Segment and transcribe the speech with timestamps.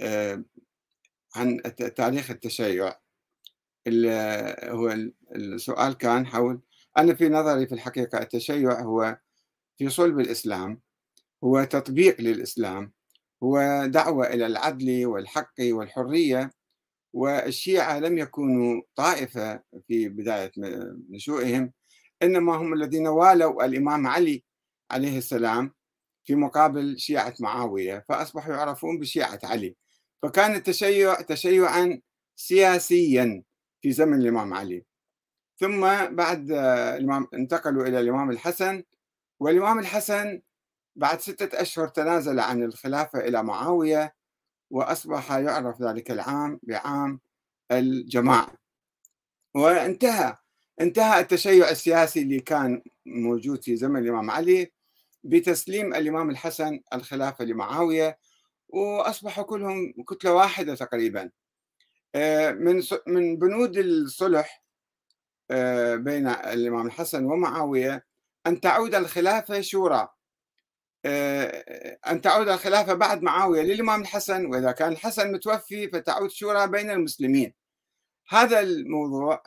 [0.00, 0.44] آه،
[1.36, 1.62] عن
[1.96, 2.96] تاريخ التشيع.
[4.64, 4.96] هو
[5.36, 6.60] السؤال كان حول
[6.98, 9.18] أنا في نظري في الحقيقة التشيع هو
[9.78, 10.80] في صلب الإسلام
[11.44, 12.92] هو تطبيق للإسلام
[13.42, 16.50] هو دعوة إلى العدل والحق والحرية
[17.12, 20.52] والشيعة لم يكونوا طائفة في بداية
[21.10, 21.72] نشوئهم
[22.22, 24.44] إنما هم الذين والوا الإمام علي
[24.90, 25.74] عليه السلام
[26.24, 29.76] في مقابل شيعة معاوية فأصبحوا يعرفون بشيعة علي.
[30.22, 32.00] فكان التشيع تشيعا
[32.36, 33.42] سياسيا
[33.82, 34.84] في زمن الإمام علي.
[35.58, 38.82] ثم بعد الإمام انتقلوا إلى الإمام الحسن
[39.40, 40.40] والإمام الحسن
[40.96, 44.14] بعد ستة أشهر تنازل عن الخلافة إلى معاوية
[44.70, 47.20] وأصبح يعرف ذلك العام بعام
[47.72, 48.54] الجماعة.
[49.54, 50.36] وانتهى
[50.80, 54.72] انتهى التشيع السياسي اللي كان موجود في زمن الإمام علي
[55.24, 58.18] بتسليم الإمام الحسن الخلافة لمعاوية
[58.72, 61.30] وأصبحوا كلهم كتلة واحدة تقريبا.
[62.14, 64.64] آه، من من بنود الصلح
[65.50, 68.06] آه، بين الإمام الحسن ومعاوية
[68.46, 70.08] أن تعود الخلافة شورى.
[71.04, 76.90] آه، أن تعود الخلافة بعد معاوية للإمام الحسن وإذا كان الحسن متوفي فتعود شورى بين
[76.90, 77.54] المسلمين.
[78.28, 79.42] هذا الموضوع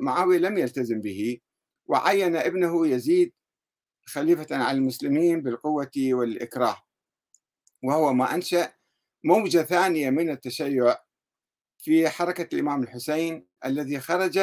[0.00, 1.40] معاوية لم يلتزم به
[1.86, 3.32] وعين ابنه يزيد
[4.06, 6.76] خليفة على المسلمين بالقوة والإكراه.
[7.82, 8.72] وهو ما أنشأ
[9.24, 10.96] موجة ثانية من التشيع
[11.78, 14.40] في حركة الإمام الحسين الذي خرج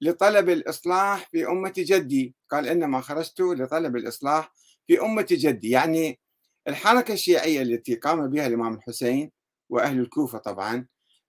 [0.00, 2.34] لطلب الإصلاح في أمة جدي.
[2.50, 4.52] قال إنما خرجت لطلب الإصلاح
[4.86, 5.70] في أمة جدي.
[5.70, 6.20] يعني
[6.68, 9.30] الحركة الشيعية التي قام بها الإمام الحسين
[9.70, 10.86] وأهل الكوفة طبعا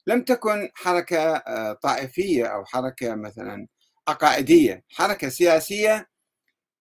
[0.08, 3.68] لم تكن حركة آه، طائفية أو حركة مثلا
[4.08, 6.10] عقائدية حركة سياسية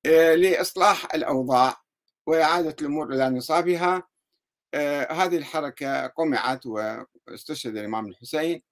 [0.07, 1.77] آه، لإصلاح الأوضاع
[2.27, 4.03] وإعادة الأمور إلى نصابها
[5.11, 8.63] هذه الحركة قمعت واستشهد الإمام الحسين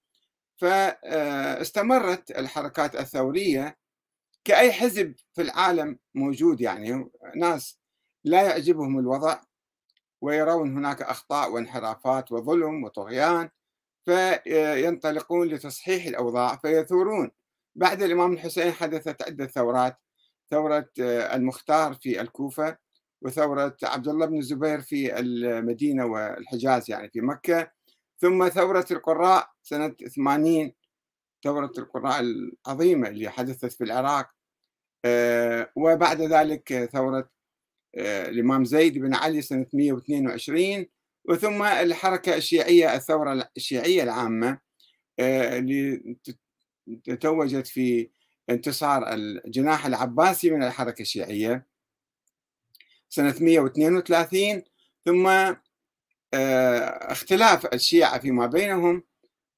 [0.56, 3.82] فاستمرت الحركات الثورية.
[4.44, 7.78] كأي حزب في العالم موجود يعني ناس
[8.24, 9.40] لا يعجبهم الوضع
[10.20, 13.50] ويرون هناك أخطاء وانحرافات وظلم وطغيان
[14.04, 17.30] فينطلقون لتصحيح الأوضاع فيثورون.
[17.74, 19.98] بعد الإمام الحسين حدثت عدة ثورات
[20.50, 22.76] ثورة المختار في الكوفة.
[23.24, 27.70] وثورة عبد الله بن الزبير في المدينة والحجاز يعني في مكة.
[28.18, 30.72] ثم ثورة القراء سنة 80
[31.44, 34.30] ثورة القراء العظيمة اللي حدثت في العراق.
[35.04, 37.30] آه، وبعد ذلك ثورة
[37.98, 40.86] آه، الإمام زيد بن علي سنة 122
[41.28, 44.58] وثم الحركة الشيعية الثورة الشيعية العامة
[45.18, 46.16] آه، اللي
[47.04, 48.10] تتوجت في
[48.50, 51.66] انتصار الجناح العباسي من الحركة الشيعية.
[53.12, 54.62] سنة 132
[55.04, 55.26] ثم
[56.34, 56.78] آه،
[57.12, 59.02] اختلاف الشيعة فيما بينهم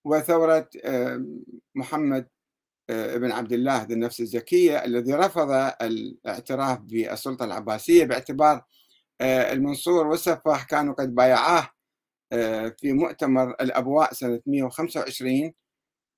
[0.04, 1.24] وثورة آه،
[1.74, 2.28] محمد
[2.90, 5.50] آه، بن عبد الله ذي النفس الزكية الذي رفض
[5.82, 8.64] الاعتراف بالسلطة العباسية باعتبار
[9.22, 11.70] المنصور والسفاح كانوا قد بايعاه
[12.78, 15.52] في مؤتمر الأبواء سنة 125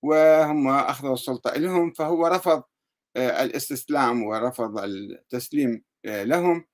[0.02, 2.62] وهم أخذوا السلطة لهم فهو رفض
[3.16, 6.64] الاستسلام ورفض التسليم لهم.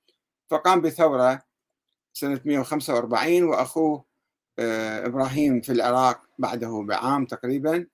[0.49, 1.41] فقام بثورة
[2.13, 4.05] سنة 145 وأخوه
[4.59, 7.87] آه، إبراهيم في العراق بعده بعام تقريبا.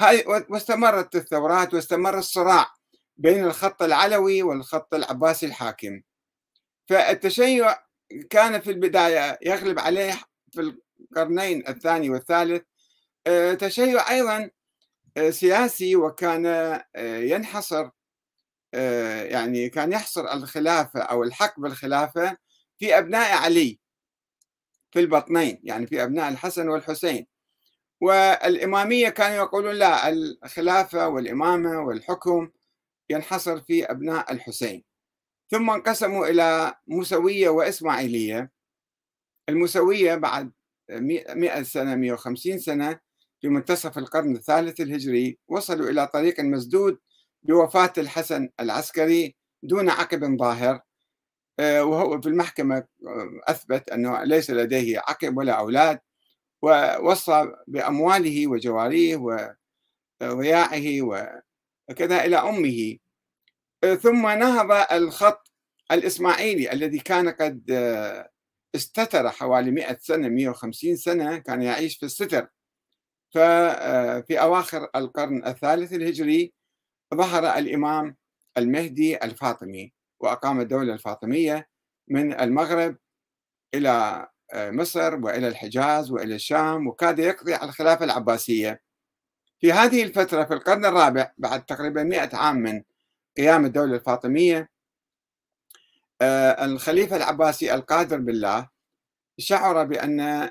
[0.00, 2.66] هاي واستمرت الثورات واستمر الصراع
[3.16, 6.02] بين الخط العلوي والخط العباسي الحاكم.
[6.88, 7.76] فالتشيع
[8.30, 10.20] كان في البداية يغلب عليه
[10.52, 12.62] في القرنين الثاني والثالث.
[13.26, 14.50] آه، تشيع أيضا
[15.16, 17.90] آه، سياسي وكان ينحصر
[18.72, 22.36] يعني كان يحصر الخلافة أو الحق بالخلافة
[22.78, 23.78] في أبناء علي
[24.92, 27.26] في البطنين يعني في أبناء الحسن والحسين.
[28.00, 32.50] والإمامية كانوا يقولون لا الخلافة والإمامة والحكم
[33.10, 34.84] ينحصر في أبناء الحسين.
[35.50, 38.50] ثم انقسموا إلى موسوية وإسماعيلية.
[39.48, 40.52] الموسوية بعد
[40.90, 43.00] 100 سنة 150 سنة
[43.40, 46.98] في منتصف القرن الثالث الهجري وصلوا إلى طريق مسدود
[47.42, 50.80] بوفاة الحسن العسكري دون عقب ظاهر.
[51.60, 56.00] آه، وهو في المحكمة آه، أثبت أنه ليس لديه عقب ولا أولاد
[56.62, 59.16] ووصى بأمواله وجواريه
[60.22, 61.02] وضياعه
[61.90, 62.96] وكذا إلى أمه.
[63.84, 65.52] آه، ثم نهض الخط
[65.92, 67.70] الإسماعيلي الذي كان قد
[68.74, 72.48] استتر حوالي 100 سنة 150 سنة كان يعيش في الستر.
[73.30, 76.52] ففي أواخر القرن الثالث الهجري
[77.14, 78.16] ظهر الإمام
[78.58, 81.68] المهدي الفاطمي وأقام الدولة الفاطمية
[82.08, 82.96] من المغرب
[83.74, 88.82] إلى مصر وإلى الحجاز وإلى الشام وكاد يقضي على الخلافة العباسية.
[89.60, 92.82] في هذه الفترة في القرن الرابع بعد تقريبا مئة عام من
[93.36, 94.70] قيام الدولة الفاطمية
[96.22, 98.68] آه، الخليفة العباسي القادر بالله
[99.38, 100.50] شعر بأن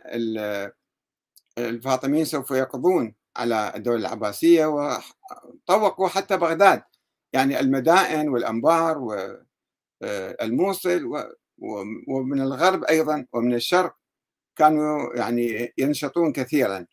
[1.58, 6.82] الفاطميين سوف يقضون على الدولة العباسية وطوقوا حتى بغداد.
[7.34, 8.98] يعني المدائن والأنبار
[10.02, 11.34] والموصل آه،
[12.08, 13.96] ومن الغرب أيضا ومن الشرق
[14.56, 16.86] كانوا يعني ينشطون كثيرا.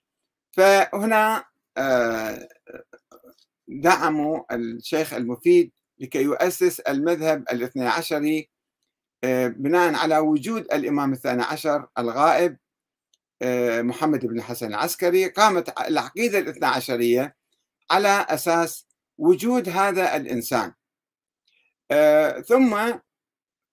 [0.53, 1.45] فهنا
[1.77, 2.49] آه،
[3.69, 8.51] دعموا الشيخ المفيد لكي يؤسس المذهب الاثني عشري
[9.25, 12.57] آه، بناء على وجود الإمام الثاني عشر الغائب
[13.83, 17.37] محمد بن حسن العسكري قامت العقيدة الاثنى عشرية
[17.91, 18.87] على أساس
[19.19, 20.73] وجود هذا الإنسان.
[22.47, 22.77] ثم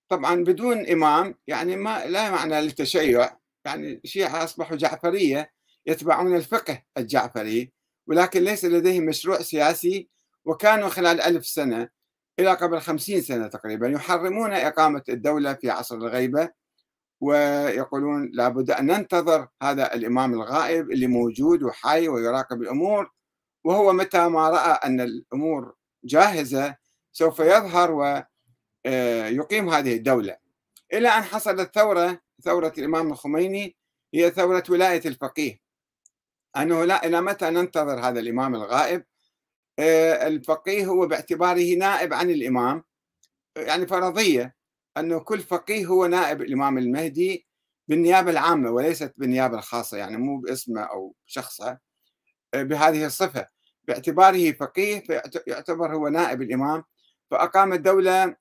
[0.10, 5.52] طبعا بدون إمام يعني ما لا معنى للتشيع يعني الشيعة أصبحوا جعفرية
[5.86, 7.74] يتبعون الفقه الجعفري
[8.08, 10.10] ولكن ليس لديهم مشروع سياسي
[10.46, 11.90] وكانوا خلال ألف سنة
[12.40, 16.50] إلى قبل خمسين سنة تقريبا يحرمون إقامة الدولة في عصر الغيبة.
[17.22, 23.12] ويقولون لابد أن ننتظر هذا الإمام الغائب اللي موجود وحي ويراقب الأمور
[23.64, 26.76] وهو متى ما رأى أن الأمور جاهزة
[27.12, 30.38] سوف يظهر ويقيم آه، هذه الدولة.
[30.94, 33.78] إلى أن حصلت ثورة ثورة الإمام الخميني
[34.14, 35.60] هي ثورة ولاية الفقيه.
[36.58, 39.06] أنه لا إلى متى ننتظر هذا الإمام الغائب؟
[39.80, 42.84] آه، الفقيه هو باعتباره نائب عن الإمام
[43.58, 44.56] يعني فرضية.
[44.98, 47.48] أنه كل فقيه هو نائب الإمام المهدي
[47.88, 51.80] بالنيابة العامة وليست بالنيابة الخاصة يعني مو باسمه أو شخصه
[52.54, 53.48] آه، بهذه الصفة.
[53.88, 55.04] باعتباره فقيه
[55.48, 56.84] يعتبر هو نائب الإمام
[57.32, 58.36] فأقام الدولة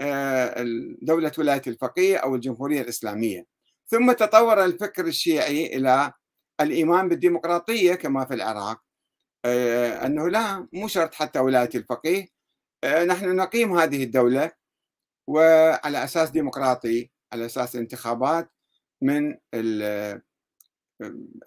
[0.00, 0.64] آه،
[1.02, 3.46] دولة ولاية الفقيه أو الجمهورية الإسلامية.
[3.86, 6.12] ثم تطور الفكر الشيعي إلى
[6.60, 8.80] الإيمان بالديمقراطية كما في العراق.
[9.44, 12.26] آه، أنه لا مو شرط حتى ولاية الفقيه.
[13.06, 14.57] نحن نقيم هذه الدولة.
[15.28, 18.50] وعلى أساس ديمقراطي على أساس انتخابات
[19.02, 19.36] من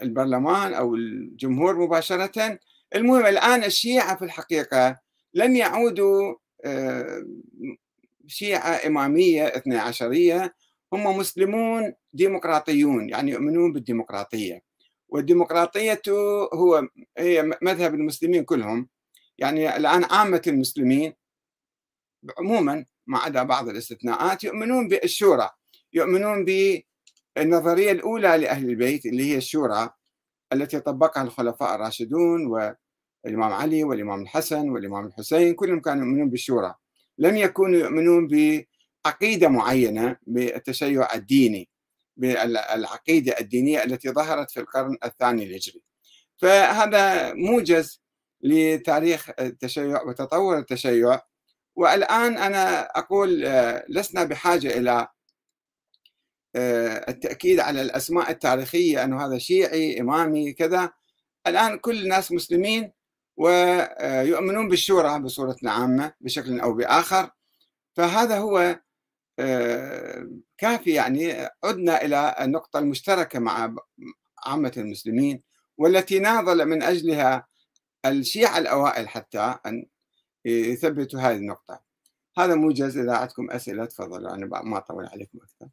[0.02, 2.60] البرلمان أو الجمهور مباشرة.
[2.96, 5.00] المهم الآن الشيعة في الحقيقة
[5.34, 6.36] لم يعودوا
[8.28, 10.56] شيعة إمامية اثني عشرية.
[10.94, 14.62] هم مسلمون ديمقراطيون يعني يؤمنون بالديمقراطية.
[15.10, 16.02] والديمقراطية
[16.54, 16.88] هو
[17.18, 18.90] هي مذهب المسلمين كلهم.
[19.38, 21.14] يعني الآن عامة المسلمين
[22.38, 25.50] عموما ما عدا بعض الاستثناءات يؤمنون بالشورى
[25.94, 29.90] يؤمنون بالنظرية الأولى لأهل البيت اللي هي الشورى
[30.54, 36.76] التي طبقها الخلفاء الراشدون والإمام علي والإمام الحسن والإمام الحسين كلهم كانوا يؤمنون بالشورى.
[37.18, 41.70] لم يكونوا يؤمنون بعقيدة معينة بالتشيع الديني
[42.18, 45.82] بالعقيدة الدينية التي ظهرت في القرن الثاني الهجري.
[46.38, 48.02] فهذا موجز
[48.42, 51.20] لتاريخ التشيع وتطور التشيع.
[51.82, 55.08] والآن أنا أقول آه، لسنا بحاجة إلى
[56.56, 60.92] آه، التأكيد على الأسماء التاريخية أنه هذا شيعي إمامي كذا.
[61.48, 62.92] الآن كل الناس مسلمين
[63.38, 67.30] ويؤمنون بالشورى بصورة عامة بشكل أو بآخر.
[67.96, 68.80] فهذا هو
[69.40, 73.76] آه، كافي يعني عدنا إلى النقطة المشتركة مع
[74.46, 75.44] عامة المسلمين
[75.78, 77.48] والتي ناضل من أجلها
[78.06, 79.86] الشيعة الأوائل حتى أن
[80.46, 81.80] يثبتوا هذه النقطة.
[82.38, 85.68] هذا موجز إذا عندكم أسئلة تفضلوا أنا ما أطول عليكم أكثر.